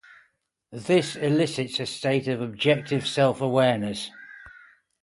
[0.71, 4.09] This elicits a state of objective self-awareness.